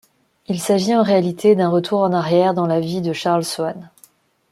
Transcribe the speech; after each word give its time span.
Il 0.47 0.59
s'agit 0.59 0.95
en 0.95 1.03
réalité 1.03 1.55
d'un 1.55 1.69
retour 1.69 1.99
en 2.01 2.11
arrière 2.11 2.55
dans 2.55 2.65
la 2.65 2.79
vie 2.79 3.01
de 3.03 3.13
Charles 3.13 3.43
Swann. 3.45 3.91